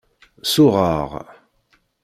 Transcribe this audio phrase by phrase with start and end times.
[0.51, 1.09] Suɣeɣ.